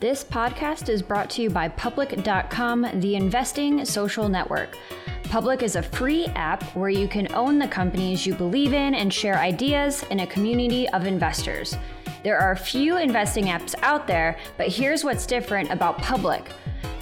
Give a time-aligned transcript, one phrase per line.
[0.00, 4.78] This podcast is brought to you by Public.com, the investing social network.
[5.24, 9.12] Public is a free app where you can own the companies you believe in and
[9.12, 11.76] share ideas in a community of investors.
[12.22, 16.50] There are few investing apps out there, but here's what's different about Public.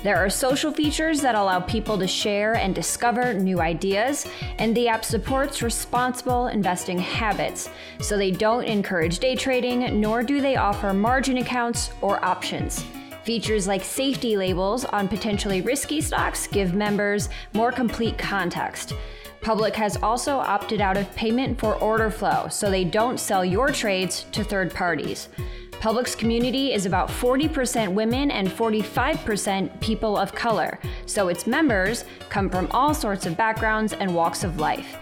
[0.04, 4.26] There are social features that allow people to share and discover new ideas,
[4.58, 7.68] and the app supports responsible investing habits,
[8.00, 12.84] so they don't encourage day trading, nor do they offer margin accounts or options.
[13.28, 18.94] Features like safety labels on potentially risky stocks give members more complete context.
[19.42, 23.68] Public has also opted out of payment for order flow, so they don't sell your
[23.68, 25.28] trades to third parties.
[25.72, 32.48] Public's community is about 40% women and 45% people of color, so its members come
[32.48, 34.96] from all sorts of backgrounds and walks of life.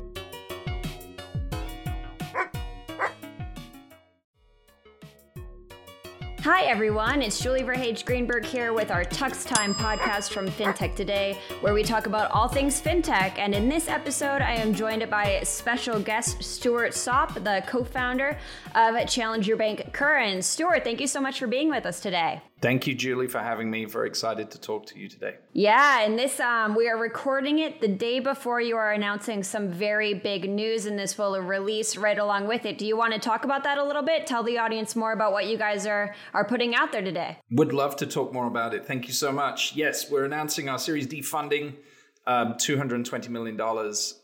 [6.62, 7.22] Hi, everyone.
[7.22, 11.82] It's Julie Verhage Greenberg here with our Tux Time podcast from FinTech Today, where we
[11.82, 13.36] talk about all things FinTech.
[13.36, 18.38] And in this episode, I am joined by special guest Stuart Sopp, the co founder
[18.76, 20.44] of Challenger Bank Current.
[20.44, 22.40] Stuart, thank you so much for being with us today.
[22.62, 23.86] Thank you, Julie, for having me.
[23.86, 25.34] Very excited to talk to you today.
[25.52, 29.68] Yeah, and this um, we are recording it the day before you are announcing some
[29.68, 32.78] very big news, and this will release right along with it.
[32.78, 34.28] Do you want to talk about that a little bit?
[34.28, 37.38] Tell the audience more about what you guys are are putting out there today.
[37.50, 38.86] Would love to talk more about it.
[38.86, 39.74] Thank you so much.
[39.74, 41.76] Yes, we're announcing our Series D funding.
[42.24, 43.60] Um, $220 million.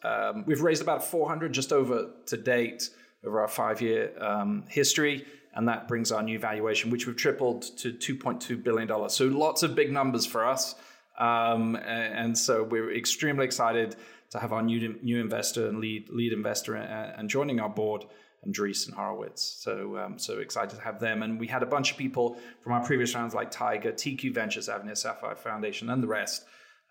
[0.05, 2.91] Um, we've raised about 400 just over to date
[3.25, 7.63] over our five year um, history and that brings our new valuation, which we've tripled
[7.79, 9.09] to $2.2 billion.
[9.09, 10.75] So lots of big numbers for us.
[11.19, 13.97] Um, and so we're extremely excited
[14.31, 18.05] to have our new new investor and lead lead investor and joining our board,
[18.47, 19.43] Andreessen Horowitz.
[19.43, 21.23] So um, so excited to have them.
[21.23, 24.69] And we had a bunch of people from our previous rounds like Tiger, TQ Ventures,
[24.69, 26.45] Avenir Sapphire Foundation, and the rest,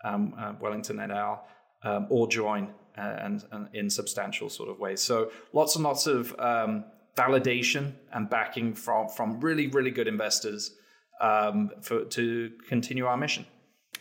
[0.03, 1.47] um, uh, Wellington et al.,
[1.83, 4.99] um, all join uh, and, and, in substantial sort of ways.
[4.99, 6.85] So lots and lots of um,
[7.17, 10.71] validation and backing from from really really good investors
[11.19, 13.45] um, for to continue our mission.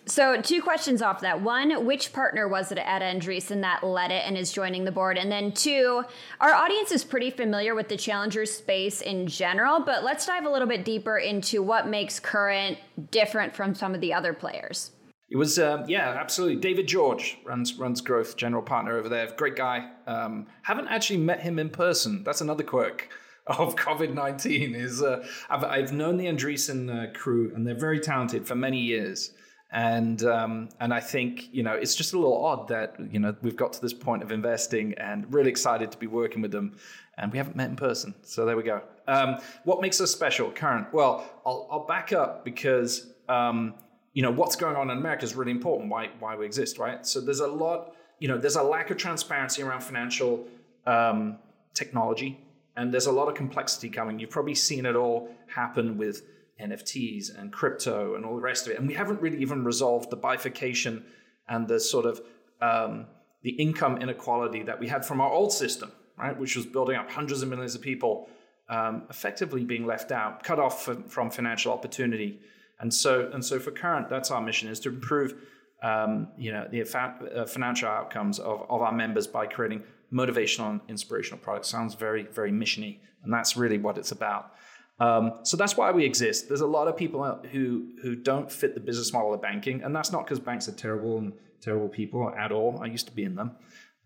[0.08, 1.40] So, two questions off that.
[1.40, 5.18] One, which partner was it at Andreessen that led it and is joining the board?
[5.18, 6.04] And then two,
[6.40, 10.48] our audience is pretty familiar with the challenger space in general, but let's dive a
[10.48, 12.78] little bit deeper into what makes Current
[13.10, 14.92] different from some of the other players.
[15.28, 16.56] It was um, yeah, absolutely.
[16.56, 19.28] David George runs runs growth, general partner over there.
[19.36, 19.90] Great guy.
[20.06, 22.22] Um, haven't actually met him in person.
[22.22, 23.08] That's another quirk
[23.46, 24.74] of COVID nineteen.
[24.74, 28.78] Is uh, I've, I've known the Andreessen uh, crew, and they're very talented for many
[28.78, 29.32] years.
[29.72, 33.34] And um, and I think you know it's just a little odd that you know
[33.42, 36.76] we've got to this point of investing, and really excited to be working with them,
[37.18, 38.14] and we haven't met in person.
[38.22, 38.80] So there we go.
[39.08, 40.92] Um, what makes us special, Current?
[40.92, 43.74] Well, I'll, I'll back up because um,
[44.16, 45.90] you know what's going on in America is really important.
[45.90, 47.06] Why why we exist, right?
[47.06, 50.48] So there's a lot, you know, there's a lack of transparency around financial
[50.86, 51.36] um,
[51.74, 52.40] technology,
[52.76, 54.18] and there's a lot of complexity coming.
[54.18, 56.22] You've probably seen it all happen with
[56.58, 60.08] NFTs and crypto and all the rest of it, and we haven't really even resolved
[60.08, 61.04] the bifurcation
[61.46, 62.22] and the sort of
[62.62, 63.04] um,
[63.42, 67.10] the income inequality that we had from our old system, right, which was building up
[67.10, 68.30] hundreds of millions of people
[68.70, 72.40] um, effectively being left out, cut off from, from financial opportunity.
[72.80, 75.34] And so, and so for current, that's our mission is to improve,
[75.82, 80.80] um, you know, the uh, financial outcomes of, of our members by creating motivational and
[80.88, 81.68] inspirational products.
[81.68, 84.52] Sounds very, very missiony, and that's really what it's about.
[84.98, 86.48] Um, so that's why we exist.
[86.48, 89.94] There's a lot of people who who don't fit the business model of banking, and
[89.94, 92.80] that's not because banks are terrible and terrible people at all.
[92.82, 93.56] I used to be in them.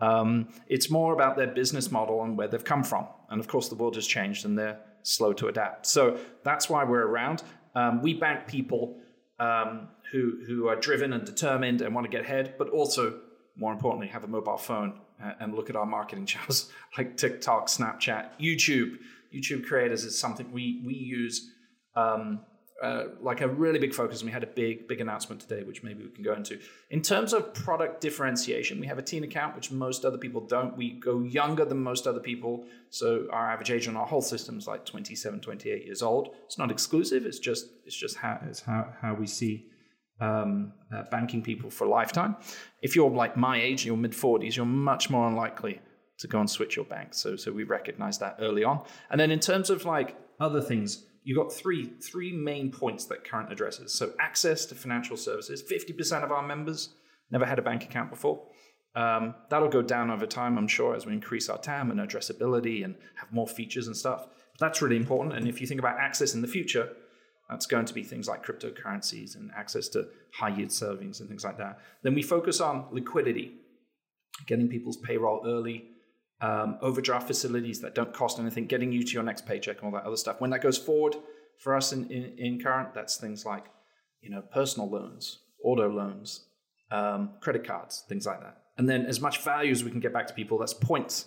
[0.00, 3.06] Um, it's more about their business model and where they've come from.
[3.29, 5.87] And of course, the world has changed, and they're slow to adapt.
[5.87, 7.43] So that's why we're around.
[7.75, 8.99] Um, we bank people
[9.38, 13.20] um, who who are driven and determined and want to get ahead, but also
[13.56, 15.00] more importantly have a mobile phone
[15.38, 18.96] and look at our marketing channels like TikTok, Snapchat, YouTube.
[19.34, 21.50] YouTube creators is something we we use
[21.94, 22.40] um,
[22.82, 25.82] uh, like a really big focus, and we had a big, big announcement today, which
[25.82, 26.59] maybe we can go into.
[26.88, 30.77] In terms of product differentiation, we have a teen account, which most other people don't.
[30.77, 34.56] We go younger than most other people, so our average age on our whole system
[34.56, 36.35] is like 27, 28 years old.
[36.47, 37.27] It's not exclusive.
[37.27, 39.67] It's just, it's just how, it's how, how we see
[40.21, 42.37] um, uh, banking people for a lifetime.
[42.81, 45.81] If you're like my age, you're mid 40s, you're much more unlikely
[46.19, 47.15] to go and switch your bank.
[47.15, 48.82] So, so we recognize that early on.
[49.11, 53.25] And then in terms of like other things you got three three main points that
[53.25, 53.93] current addresses.
[53.93, 55.62] So access to financial services.
[55.62, 56.94] Fifty percent of our members
[57.31, 58.43] never had a bank account before.
[58.96, 62.84] Um, that'll go down over time, I'm sure, as we increase our TAM and addressability
[62.84, 64.26] and have more features and stuff.
[64.26, 65.37] But that's really important.
[65.37, 66.88] And if you think about access in the future,
[67.49, 71.44] that's going to be things like cryptocurrencies and access to high yield savings and things
[71.44, 71.78] like that.
[72.02, 73.52] Then we focus on liquidity,
[74.46, 75.90] getting people's payroll early,
[76.41, 79.93] um, overdraft facilities that don't cost anything, getting you to your next paycheck and all
[79.99, 80.41] that other stuff.
[80.41, 81.17] When that goes forward
[81.59, 83.67] for us in, in, in current, that's things like
[84.21, 86.47] you know personal loans, auto loans,
[86.91, 88.57] um, credit cards, things like that.
[88.79, 91.27] And then as much value as we can get back to people, that's points.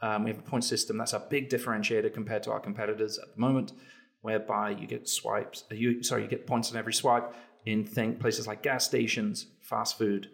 [0.00, 0.96] Um, we have a point system.
[0.98, 3.72] That's a big differentiator compared to our competitors at the moment,
[4.20, 5.64] whereby you get swipes.
[5.70, 7.32] Uh, you sorry, you get points on every swipe
[7.66, 10.28] in think places like gas stations, fast food,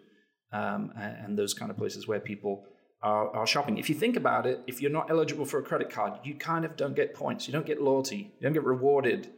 [0.51, 2.65] um, and, and those kind of places where people
[3.05, 3.77] are, are, shopping.
[3.77, 6.65] If you think about it, if you're not eligible for a credit card, you kind
[6.65, 7.47] of don't get points.
[7.47, 8.33] You don't get loyalty.
[8.39, 9.29] You don't get rewarded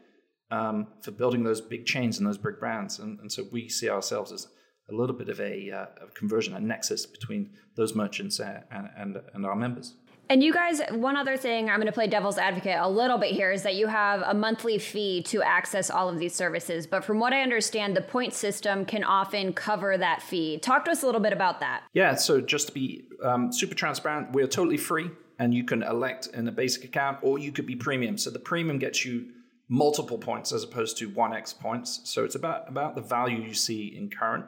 [0.50, 3.00] um, for building those big chains and those big brands.
[3.00, 4.48] And, and so we see ourselves as
[4.90, 8.64] a little bit of a, uh, a conversion, a nexus between those merchants and,
[8.98, 9.96] and, and our members.
[10.30, 13.32] And you guys, one other thing I'm going to play devil's advocate a little bit
[13.32, 16.86] here is that you have a monthly fee to access all of these services.
[16.86, 20.60] But from what I understand, the point system can often cover that fee.
[20.60, 21.84] Talk to us a little bit about that.
[21.94, 25.10] Yeah, so just to be um, super transparent, we're totally free
[25.40, 28.18] and you can elect in a basic account or you could be premium.
[28.18, 29.28] So the premium gets you
[29.70, 32.02] multiple points as opposed to 1x points.
[32.06, 34.46] So it's about, about the value you see in current.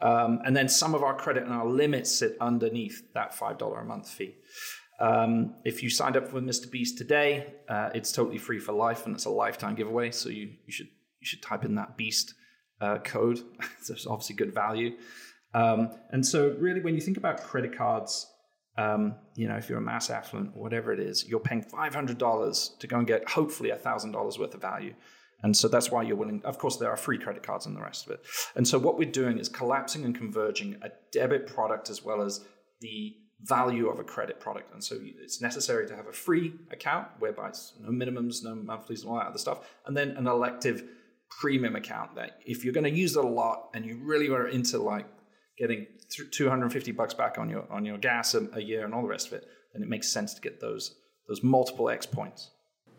[0.00, 3.84] Um, and then some of our credit and our limits sit underneath that $5 a
[3.84, 4.36] month fee.
[5.02, 6.70] Um, if you signed up for Mr.
[6.70, 10.12] Beast today, uh, it's totally free for life and it's a lifetime giveaway.
[10.12, 10.88] So you, you should
[11.20, 12.34] you should type in that Beast
[12.80, 13.40] uh, code.
[13.80, 14.96] It's obviously good value.
[15.54, 18.28] Um, and so really, when you think about credit cards,
[18.78, 21.94] um, you know, if you're a mass affluent or whatever it is, you're paying five
[21.94, 24.94] hundred dollars to go and get hopefully thousand dollars worth of value.
[25.42, 26.40] And so that's why you're willing.
[26.44, 28.20] Of course, there are free credit cards and the rest of it.
[28.54, 32.44] And so what we're doing is collapsing and converging a debit product as well as
[32.80, 34.72] the value of a credit product.
[34.72, 39.02] And so it's necessary to have a free account whereby it's no minimums, no monthlies,
[39.02, 39.68] and all that other stuff.
[39.86, 40.84] And then an elective
[41.28, 44.46] premium account that if you're going to use it a lot and you really are
[44.46, 45.06] into like
[45.58, 45.86] getting
[46.30, 49.28] 250 bucks back on your on your gas a, a year and all the rest
[49.28, 50.94] of it, then it makes sense to get those
[51.28, 52.50] those multiple X points.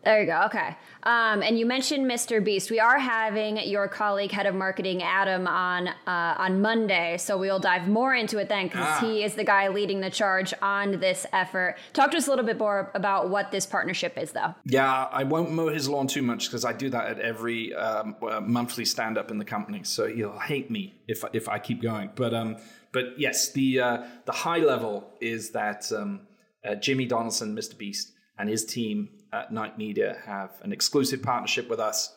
[0.04, 0.42] There you go.
[0.46, 0.76] Okay.
[1.04, 2.44] Um, and you mentioned Mr.
[2.44, 2.70] Beast.
[2.70, 7.58] We are having your colleague, head of marketing, Adam, on uh, on Monday, so we'll
[7.58, 9.00] dive more into it then because ah.
[9.00, 11.76] he is the guy leading the charge on this effort.
[11.92, 14.54] Talk to us a little bit more about what this partnership is, though.
[14.64, 18.16] Yeah, I won't mow his lawn too much because I do that at every um,
[18.22, 19.84] uh, monthly stand up in the company.
[19.84, 22.10] So he'll hate me if if I keep going.
[22.14, 22.56] But um,
[22.92, 26.20] but yes, the uh, the high level is that um,
[26.64, 27.76] uh, Jimmy Donaldson, Mr.
[27.76, 32.14] Beast, and his team at Night Media have an exclusive partnership with us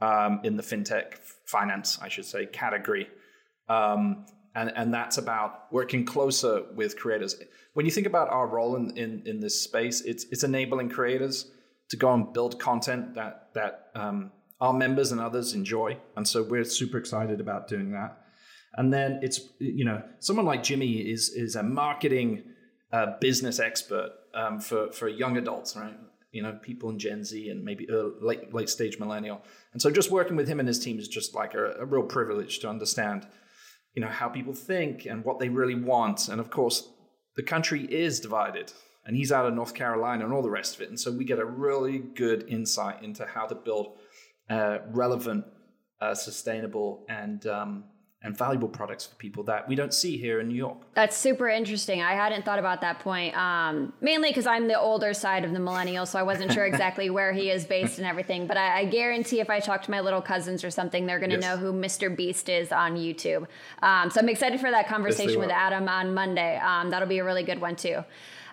[0.00, 1.14] um, in the fintech
[1.46, 3.08] finance, I should say, category.
[3.68, 7.32] Um, and, and that's about working closer with creators.
[7.74, 11.50] When you think about our role in, in, in this space, it's, it's enabling creators
[11.90, 15.96] to go and build content that, that um, our members and others enjoy.
[16.16, 18.18] And so we're super excited about doing that.
[18.74, 22.44] And then it's, you know, someone like Jimmy is, is a marketing
[22.92, 25.96] uh, business expert um, for, for young adults, right?
[26.32, 29.42] You know, people in Gen Z and maybe early, late late stage millennial.
[29.72, 32.02] And so just working with him and his team is just like a, a real
[32.02, 33.26] privilege to understand,
[33.94, 36.28] you know, how people think and what they really want.
[36.28, 36.88] And of course,
[37.36, 38.72] the country is divided.
[39.06, 40.90] And he's out of North Carolina and all the rest of it.
[40.90, 43.96] And so we get a really good insight into how to build
[44.50, 45.46] uh, relevant,
[45.98, 47.84] uh, sustainable, and um,
[48.22, 50.76] and valuable products for people that we don't see here in New York.
[50.94, 52.02] That's super interesting.
[52.02, 55.60] I hadn't thought about that point, um, mainly because I'm the older side of the
[55.60, 58.48] millennial, so I wasn't sure exactly where he is based and everything.
[58.48, 61.30] But I, I, guarantee if I talk to my little cousins or something, they're going
[61.30, 61.44] to yes.
[61.44, 62.14] know who Mr.
[62.14, 63.46] Beast is on YouTube.
[63.82, 66.58] Um, so I'm excited for that conversation yes, with Adam on Monday.
[66.58, 68.02] Um, that'll be a really good one too.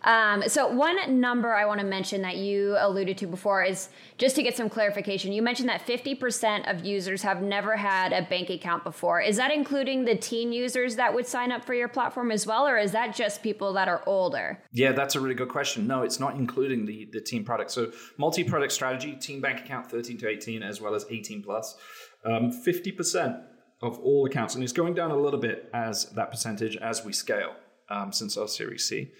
[0.05, 4.35] Um, so one number I want to mention that you alluded to before is just
[4.35, 5.33] to get some clarification.
[5.33, 9.19] You mentioned that 50% of users have never had a bank account before.
[9.19, 12.67] Is that including the teen users that would sign up for your platform as well,
[12.67, 14.61] or is that just people that are older?
[14.71, 15.87] Yeah, that's a really good question.
[15.87, 17.71] No, it's not including the the teen product.
[17.71, 21.75] So multi-product strategy, teen bank account 13 to 18, as well as 18 plus.
[22.23, 23.43] Um, 50%
[23.81, 27.13] of all accounts, and it's going down a little bit as that percentage as we
[27.13, 27.55] scale
[27.89, 29.11] um, since our Series C.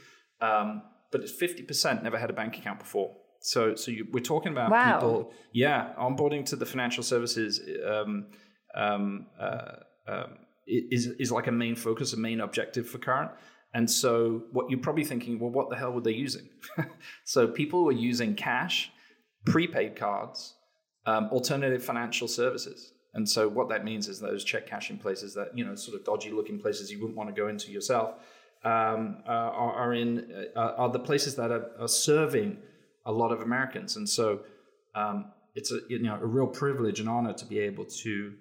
[0.46, 3.16] Um, but it's 50% never had a bank account before.
[3.40, 4.96] So, so you, we're talking about wow.
[4.96, 8.28] people, yeah, onboarding to the financial services um,
[8.75, 9.75] um, uh,
[10.08, 10.38] um,
[10.68, 13.32] is is like a main focus, a main objective for Current.
[13.74, 16.50] And so, what you're probably thinking, well, what the hell were they using?
[17.24, 18.92] so, people were using cash,
[19.46, 20.56] prepaid cards,
[21.06, 22.94] um, alternative financial services.
[23.14, 26.04] And so, what that means is those check cashing places that you know, sort of
[26.04, 28.16] dodgy looking places you wouldn't want to go into yourself
[28.65, 32.57] um, uh, are, are, in uh, are the places that are, are, serving
[33.05, 34.39] a lot of Americans, and so
[34.95, 38.34] um, it's a you know a real privilege and honor to be able to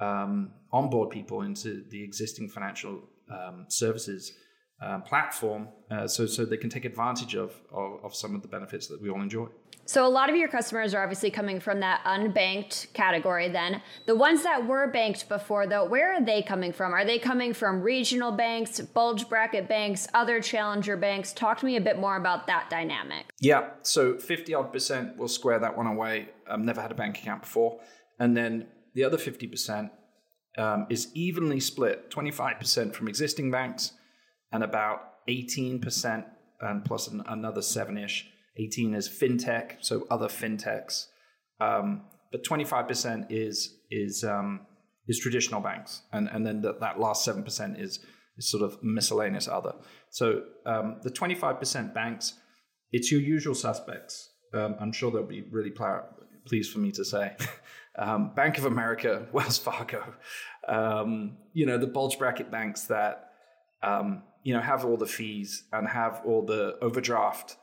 [0.00, 4.32] um, onboard people into the existing financial um, services
[4.80, 8.48] uh, platform, uh, so so they can take advantage of, of, of some of the
[8.48, 9.46] benefits that we all enjoy.
[9.86, 13.82] So a lot of your customers are obviously coming from that unbanked category then.
[14.06, 16.92] The ones that were banked before though, where are they coming from?
[16.92, 21.32] Are they coming from regional banks, bulge bracket banks, other challenger banks?
[21.32, 23.26] Talk to me a bit more about that dynamic.
[23.40, 26.30] Yeah, so 50 odd percent will square that one away.
[26.50, 27.80] I've never had a bank account before.
[28.18, 29.90] And then the other 50%
[30.56, 33.92] um, is evenly split 25% from existing banks
[34.50, 36.24] and about 18%
[36.60, 41.06] and plus another seven ish 18 is fintech, so other fintechs.
[41.60, 44.66] Um, but 25% is is um,
[45.06, 48.04] is traditional banks, and and then the, that last seven percent is
[48.36, 49.74] is sort of miscellaneous other.
[50.10, 52.34] So um, the 25% banks,
[52.90, 54.30] it's your usual suspects.
[54.52, 56.08] Um, I'm sure they'll be really pl-
[56.44, 57.36] pleased for me to say.
[57.96, 60.02] Um, Bank of America, Wells Fargo,
[60.66, 63.30] um, you know the bulge bracket banks that
[64.42, 67.56] you know have all the fees and have all the overdraft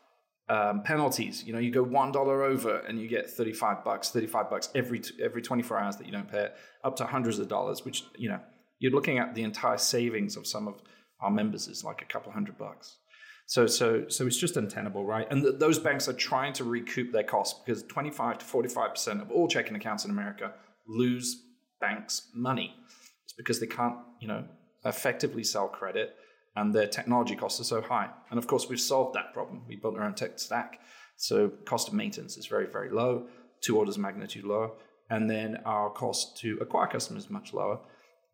[0.49, 1.43] um, penalties.
[1.43, 4.49] You know, you go one dollar over and you get thirty five bucks, thirty five
[4.49, 7.47] bucks every every twenty four hours that you don't pay it, up to hundreds of
[7.47, 7.85] dollars.
[7.85, 8.39] Which you know,
[8.79, 10.81] you're looking at the entire savings of some of
[11.19, 12.97] our members is like a couple hundred bucks.
[13.45, 15.27] So so so it's just untenable, right?
[15.29, 18.69] And th- those banks are trying to recoup their costs because twenty five to forty
[18.69, 20.53] five percent of all checking accounts in America
[20.87, 21.43] lose
[21.79, 22.75] banks money.
[23.23, 24.45] It's because they can't, you know,
[24.85, 26.15] effectively sell credit
[26.55, 28.09] and their technology costs are so high.
[28.29, 29.61] And of course, we've solved that problem.
[29.67, 30.79] We built our own tech stack.
[31.15, 33.27] So cost of maintenance is very, very low,
[33.61, 34.71] two orders of magnitude lower.
[35.09, 37.79] And then our cost to acquire customers is much lower.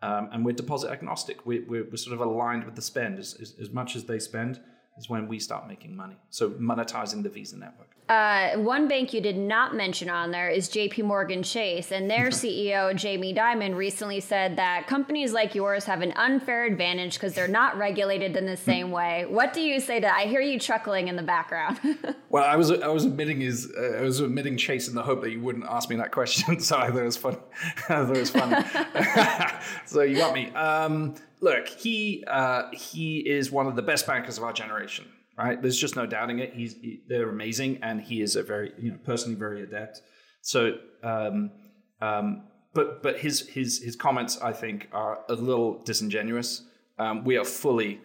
[0.02, 1.46] Um, and we're deposit agnostic.
[1.46, 3.18] We, we're, we're, sort of aligned with the spend.
[3.18, 4.62] As, as, as much as they spend
[4.98, 6.18] is when we start making money.
[6.30, 7.88] So monetizing the Visa network.
[8.10, 12.28] Uh, one bank you did not mention on there is JP Morgan Chase, and their
[12.30, 17.50] CEO, Jamie Dimon, recently said that companies like yours have an unfair advantage because they're
[17.50, 19.26] not regulated in the same way.
[19.26, 21.80] What do you say to I hear you chuckling in the background.
[22.30, 25.22] well, I was I was admitting his uh, I was admitting Chase in the hope
[25.24, 27.38] that you wouldn't ask me that question, so I thought it was fun.
[27.90, 28.66] I thought it was fun.
[29.86, 30.50] so you got me.
[30.52, 35.06] Um, look, he uh, he is one of the best bankers of our generation
[35.38, 35.62] right?
[35.62, 36.54] There's just no doubting it.
[36.54, 40.02] He's he, they're amazing, and he is a very you know personally very adept.
[40.42, 41.52] So, um,
[42.02, 46.64] um, but but his his his comments I think are a little disingenuous.
[47.00, 48.02] Um, we are fully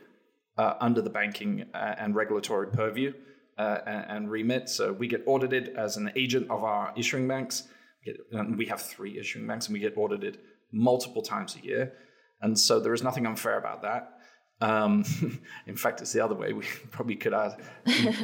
[0.58, 3.14] uh, under the banking uh, and regulatory purview
[3.56, 4.68] uh, and, and, remit.
[4.68, 7.68] So we get audited as an agent of our issuing banks.
[8.04, 11.94] We, get, we have three issuing banks, and we get audited multiple times a year.
[12.42, 14.18] And so there is nothing unfair about that.
[14.60, 15.04] Um,
[15.66, 16.52] in fact, it's the other way.
[16.52, 17.34] We probably could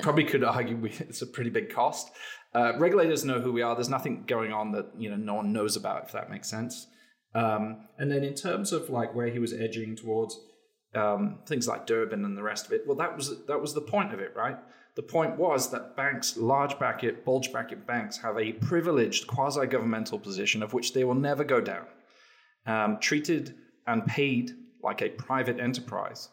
[0.02, 2.10] probably could argue we, it's a pretty big cost.
[2.54, 3.74] Uh, regulators know who we are.
[3.74, 6.86] There's nothing going on that you know no one knows about, if that makes sense.
[7.34, 10.40] Um, and then in terms of like where he was edging towards
[10.94, 13.80] um, things like Durbin and the rest of it, well, that was that was the
[13.80, 14.56] point of it, right?
[14.94, 20.60] The point was that banks, large bracket, bulge bracket banks, have a privileged quasi-governmental position
[20.60, 21.86] of which they will never go down,
[22.66, 23.54] um, treated
[23.88, 24.52] and paid
[24.84, 26.28] like a private enterprise.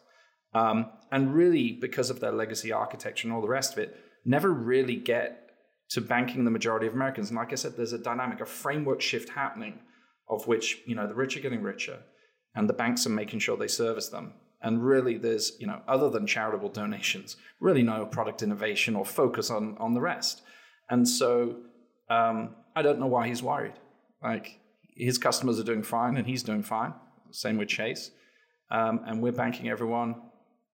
[0.54, 4.52] Um, and really, because of their legacy architecture and all the rest of it, never
[4.52, 5.50] really get
[5.90, 7.30] to banking the majority of Americans.
[7.30, 9.80] And like I said, there's a dynamic, a framework shift happening
[10.28, 11.98] of which, you know, the rich are getting richer
[12.54, 14.34] and the banks are making sure they service them.
[14.62, 19.50] And really, there's, you know, other than charitable donations, really no product innovation or focus
[19.50, 20.42] on, on the rest.
[20.90, 21.56] And so
[22.10, 23.74] um, I don't know why he's worried.
[24.22, 24.58] Like,
[24.96, 26.94] his customers are doing fine and he's doing fine.
[27.30, 28.10] Same with Chase
[28.70, 30.16] um, and we're banking everyone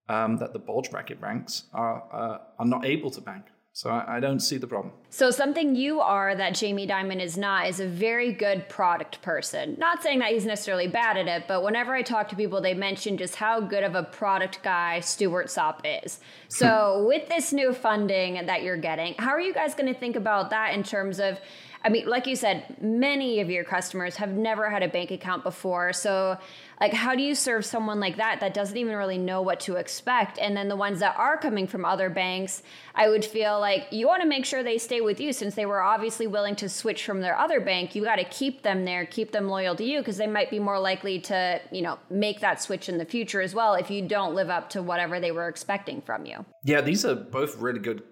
[0.08, 3.46] um, that the bulge bracket banks are uh, are not able to bank.
[3.74, 4.92] So I, I, don't see the problem.
[5.08, 9.76] So something you are that Jamie Dimon is not is a very good product person.
[9.78, 12.74] Not saying that he's necessarily bad at it, but whenever I talk to people, they
[12.74, 16.20] mention just how good of a product guy Stuart Sopp is.
[16.48, 20.16] So with this new funding that you're getting, how are you guys going to think
[20.16, 21.40] about that in terms of
[21.84, 25.42] I mean, like you said, many of your customers have never had a bank account
[25.42, 25.92] before.
[25.92, 26.38] So,
[26.80, 29.76] like, how do you serve someone like that that doesn't even really know what to
[29.76, 30.38] expect?
[30.38, 32.62] And then the ones that are coming from other banks,
[32.94, 35.66] I would feel like you want to make sure they stay with you since they
[35.66, 37.94] were obviously willing to switch from their other bank.
[37.94, 40.60] You got to keep them there, keep them loyal to you because they might be
[40.60, 44.02] more likely to, you know, make that switch in the future as well if you
[44.02, 46.44] don't live up to whatever they were expecting from you.
[46.64, 48.02] Yeah, these are both really good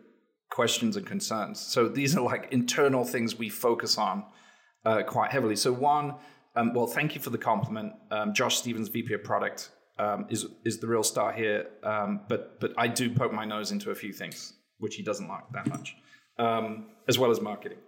[0.51, 1.61] questions and concerns.
[1.61, 4.25] So these are like internal things we focus on
[4.85, 5.57] uh, quite heavily.
[5.57, 6.15] So one,
[6.57, 7.93] um, well, thank you for the compliment.
[8.11, 11.67] Um, Josh Stevens, VP of Product, um, is is the real star here.
[11.85, 15.29] Um, but but I do poke my nose into a few things which he doesn't
[15.29, 15.95] like that much,
[16.39, 17.79] um, as well as marketing.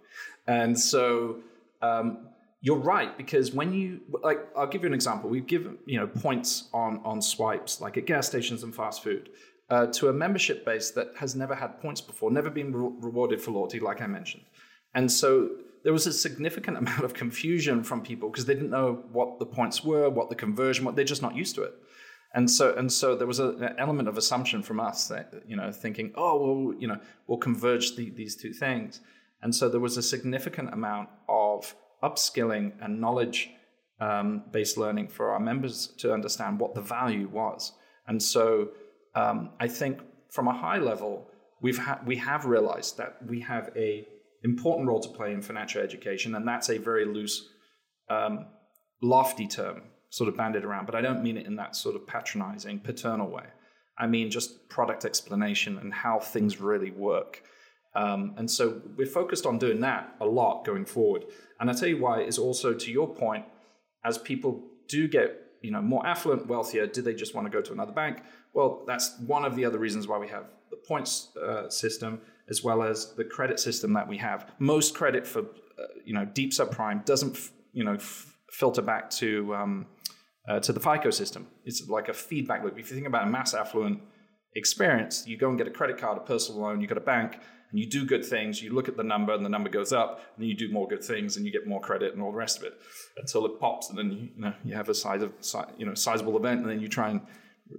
[0.47, 1.39] And so
[1.81, 2.29] um,
[2.61, 5.29] you're right because when you like, I'll give you an example.
[5.29, 9.29] We've given you know points on on swipes like at gas stations and fast food
[9.69, 13.41] uh, to a membership base that has never had points before, never been re- rewarded
[13.41, 14.43] for loyalty, like I mentioned.
[14.93, 15.49] And so
[15.83, 19.45] there was a significant amount of confusion from people because they didn't know what the
[19.45, 21.73] points were, what the conversion, what they're just not used to it.
[22.35, 25.55] And so, and so there was a, an element of assumption from us that, you
[25.55, 29.01] know, thinking, oh, well, you know, we'll converge the, these two things.
[29.43, 33.51] And so there was a significant amount of upskilling and knowledge
[33.99, 37.73] um, based learning for our members to understand what the value was.
[38.07, 38.69] And so
[39.15, 39.99] um, I think
[40.31, 41.29] from a high level,
[41.61, 44.05] we've ha- we have realized that we have a
[44.43, 47.47] important role to play in financial education, and that's a very loose,
[48.09, 48.47] um,
[49.01, 50.85] lofty term, sort of banded around.
[50.85, 53.45] But I don't mean it in that sort of patronizing, paternal way.
[53.97, 57.43] I mean just product explanation and how things really work.
[57.95, 61.25] Um, and so we're focused on doing that a lot going forward.
[61.59, 63.45] And I tell you why is also to your point,
[64.03, 67.61] as people do get you know more affluent, wealthier, do they just want to go
[67.61, 68.21] to another bank?
[68.53, 72.63] Well, that's one of the other reasons why we have the points uh, system as
[72.63, 74.51] well as the credit system that we have.
[74.59, 79.09] Most credit for uh, you know deep subprime doesn't f- you know f- filter back
[79.09, 79.85] to um,
[80.47, 81.47] uh, to the FICO system.
[81.65, 82.77] It's like a feedback loop.
[82.77, 84.01] If you think about a mass affluent
[84.55, 87.39] experience, you go and get a credit card, a personal loan, you got a bank,
[87.71, 88.61] and you do good things.
[88.61, 91.03] You look at the number, and the number goes up, and you do more good
[91.03, 92.73] things, and you get more credit, and all the rest of it,
[93.17, 95.31] until it pops, and then you, you know you have a size of
[95.77, 97.21] you know sizable event, and then you try and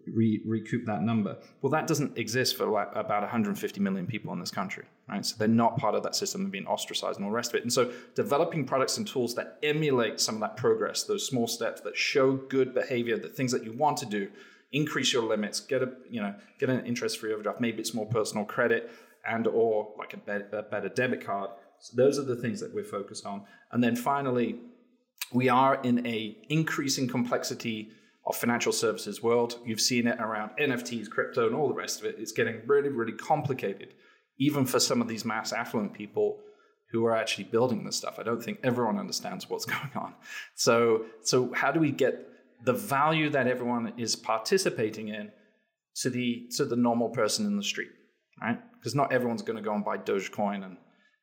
[0.06, 1.36] re- recoup that number.
[1.62, 5.24] Well, that doesn't exist for like about 150 million people in this country, right?
[5.24, 6.42] So they're not part of that system.
[6.42, 7.62] They're being ostracized and all the rest of it.
[7.62, 11.80] And so developing products and tools that emulate some of that progress, those small steps
[11.82, 14.28] that show good behavior, the things that you want to do,
[14.72, 17.60] increase your limits, get a you know get an interest-free overdraft.
[17.60, 18.90] Maybe it's more personal credit
[19.26, 21.50] and or like a better, a better debit card.
[21.78, 23.42] So those are the things that we're focused on.
[23.72, 24.56] And then finally,
[25.32, 27.90] we are in a increasing complexity
[28.26, 29.58] of financial services world.
[29.64, 32.16] You've seen it around NFTs, crypto, and all the rest of it.
[32.18, 33.94] It's getting really, really complicated,
[34.38, 36.38] even for some of these mass affluent people
[36.90, 38.18] who are actually building this stuff.
[38.18, 40.14] I don't think everyone understands what's going on.
[40.54, 42.28] So, so how do we get
[42.64, 45.30] the value that everyone is participating in
[45.96, 47.90] to the to the normal person in the street,
[48.40, 48.58] right?
[48.74, 50.76] Because not everyone's going to go and buy Dogecoin and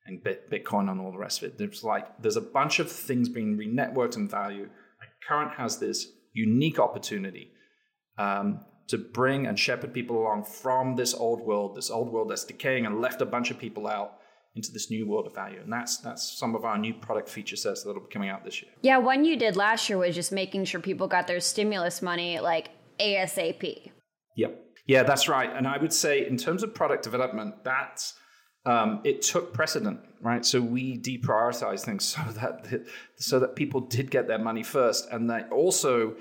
[0.05, 1.57] and Bitcoin and all the rest of it.
[1.57, 4.63] There's like there's a bunch of things being re-networked and value.
[4.63, 7.51] Like Current has this unique opportunity
[8.17, 12.43] um, to bring and shepherd people along from this old world, this old world that's
[12.43, 14.17] decaying and left a bunch of people out
[14.55, 15.59] into this new world of value.
[15.61, 18.61] And that's that's some of our new product feature sets that'll be coming out this
[18.61, 18.71] year.
[18.81, 22.39] Yeah, one you did last year was just making sure people got their stimulus money
[22.39, 23.91] like ASAP.
[24.35, 24.65] Yep.
[24.87, 25.49] Yeah, that's right.
[25.55, 28.15] And I would say in terms of product development, that's
[28.65, 30.45] um, it took precedent, right?
[30.45, 32.85] So we deprioritized things so that
[33.17, 36.15] so that people did get their money first, and that also,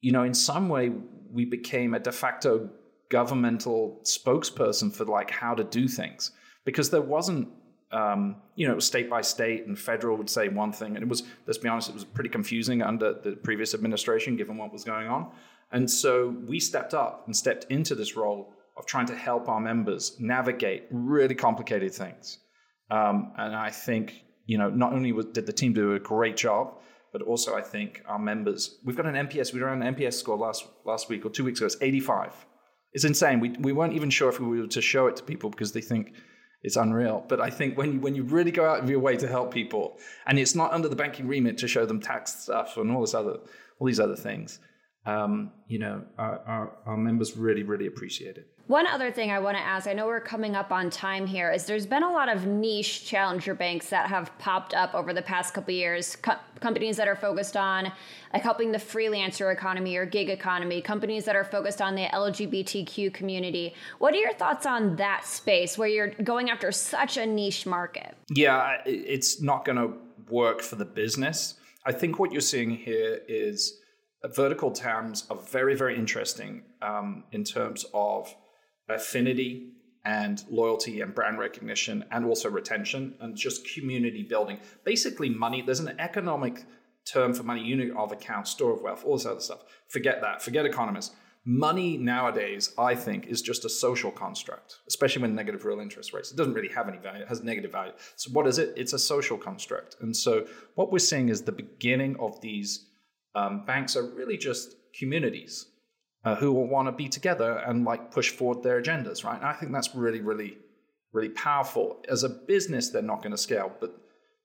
[0.00, 0.92] you know, in some way,
[1.30, 2.70] we became a de facto
[3.08, 6.32] governmental spokesperson for like how to do things.
[6.64, 7.48] Because there wasn't,
[7.92, 11.02] um, you know, it was state by state and federal would say one thing, and
[11.02, 14.72] it was let's be honest, it was pretty confusing under the previous administration given what
[14.72, 15.30] was going on,
[15.72, 19.60] and so we stepped up and stepped into this role of trying to help our
[19.60, 22.38] members navigate really complicated things.
[22.90, 26.74] Um, and I think, you know, not only did the team do a great job,
[27.12, 30.36] but also I think our members, we've got an NPS, we ran an NPS score
[30.36, 32.46] last, last week or two weeks ago, it's 85.
[32.92, 33.40] It's insane.
[33.40, 35.80] We, we weren't even sure if we were to show it to people because they
[35.80, 36.14] think
[36.62, 37.24] it's unreal.
[37.28, 39.52] But I think when you, when you really go out of your way to help
[39.52, 43.00] people, and it's not under the banking remit to show them tax stuff and all
[43.00, 43.38] this other,
[43.78, 44.60] all these other things,
[45.06, 48.48] um, you know, our, our, our members really, really appreciate it.
[48.66, 51.52] One other thing I want to ask, I know we're coming up on time here,
[51.52, 55.22] is there's been a lot of niche challenger banks that have popped up over the
[55.22, 56.16] past couple years.
[56.16, 57.92] Co- companies that are focused on
[58.32, 63.14] like helping the freelancer economy or gig economy, companies that are focused on the LGBTQ
[63.14, 63.72] community.
[64.00, 68.16] What are your thoughts on that space where you're going after such a niche market?
[68.30, 69.96] Yeah, it's not going to
[70.28, 71.54] work for the business.
[71.84, 73.78] I think what you're seeing here is
[74.24, 78.34] vertical TAMs are very, very interesting um, in terms of
[78.88, 79.72] affinity
[80.04, 84.58] and loyalty and brand recognition and also retention and just community building.
[84.84, 86.64] Basically, money, there's an economic
[87.04, 89.64] term for money, unit of account, store of wealth, all this other stuff.
[89.88, 91.14] Forget that, forget economists.
[91.44, 96.32] Money nowadays, I think, is just a social construct, especially when negative real interest rates.
[96.32, 97.92] It doesn't really have any value, it has negative value.
[98.16, 98.74] So, what is it?
[98.76, 99.96] It's a social construct.
[100.00, 102.86] And so, what we're seeing is the beginning of these
[103.36, 105.66] um, banks are really just communities
[106.26, 109.36] uh, who will want to be together and like push forward their agendas, right?
[109.36, 110.58] And I think that's really, really,
[111.12, 112.02] really powerful.
[112.08, 113.94] As a business, they're not going to scale, but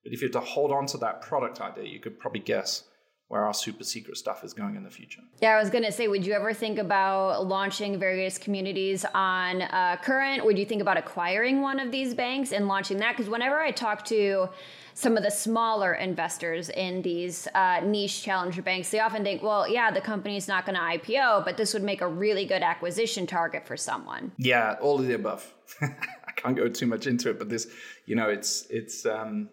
[0.04, 2.84] but if you have to hold on to that product idea, you could probably guess
[3.32, 5.22] where our super secret stuff is going in the future.
[5.42, 9.62] Yeah, I was going to say, would you ever think about launching various communities on
[9.62, 10.44] uh, Current?
[10.44, 13.16] Would you think about acquiring one of these banks and launching that?
[13.16, 14.50] Because whenever I talk to
[14.96, 19.66] some of the smaller investors in these uh, niche challenger banks, they often think, well,
[19.66, 23.26] yeah, the company's not going to IPO, but this would make a really good acquisition
[23.26, 24.34] target for someone.
[24.40, 25.54] Yeah, all of the above.
[25.82, 27.68] I can't go too much into it, but this,
[28.06, 29.48] you know, it's it's um,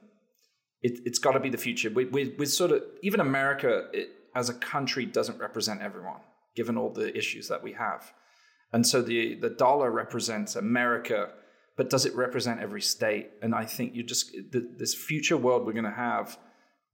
[0.82, 1.90] it, has got to be the future.
[1.90, 6.20] We, we, we sort of even America it, as a country doesn't represent everyone,
[6.54, 8.12] given all the issues that we have,
[8.72, 11.30] and so the the dollar represents America
[11.78, 13.30] but does it represent every state?
[13.40, 16.36] And I think you just the, this future world we're going to have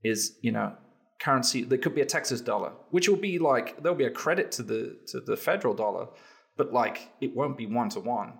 [0.05, 0.77] is you know
[1.19, 1.65] currency.
[1.65, 4.63] There could be a Texas dollar, which will be like there'll be a credit to
[4.63, 6.09] the to the federal dollar,
[6.59, 8.35] but like it won't be one to one.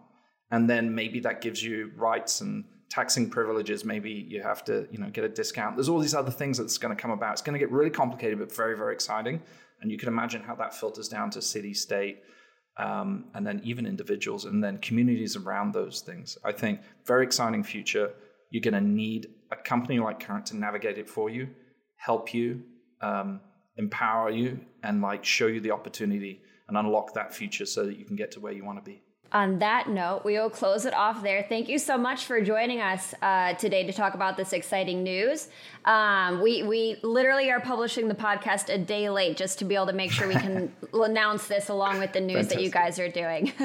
[0.51, 3.85] And then maybe that gives you rights and taxing privileges.
[3.85, 5.77] Maybe you have to you know get a discount.
[5.77, 7.33] There's all these other things that's going to come about.
[7.33, 9.43] It's going to get really complicated, but very very exciting.
[9.81, 12.23] And you can imagine how that filters down to city state
[12.79, 16.39] um, and then even individuals and then communities around those things.
[16.45, 18.13] I think very exciting future.
[18.51, 21.49] You're going to need a company like Current to navigate it for you,
[21.97, 22.63] help you,
[23.01, 23.41] um,
[23.77, 28.05] empower you, and like show you the opportunity and unlock that future so that you
[28.05, 29.03] can get to where you want to be
[29.35, 31.45] on that note, we will close it off there.
[31.49, 35.49] Thank you so much for joining us uh, today to talk about this exciting news.
[35.85, 39.87] Um, we we literally are publishing the podcast a day late just to be able
[39.87, 42.59] to make sure we can announce this along with the news Fantastic.
[42.59, 43.53] that you guys are doing.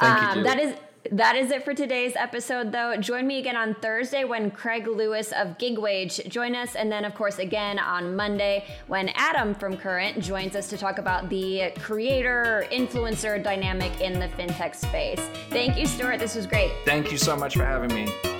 [0.00, 0.74] um, that is
[1.12, 2.96] that is it for today's episode, though.
[2.96, 7.04] Join me again on Thursday when Craig Lewis of Gig Wage join us, and then,
[7.04, 11.72] of course, again on Monday when Adam from Current joins us to talk about the
[11.78, 15.20] creator influencer dynamic in the fintech space.
[15.50, 16.18] Thank you, Stuart.
[16.18, 16.72] This was great.
[16.84, 18.33] Thank you so much for having me.